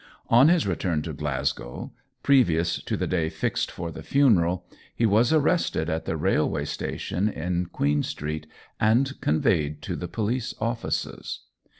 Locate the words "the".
2.97-3.05, 3.91-4.01, 6.05-6.17, 9.95-10.07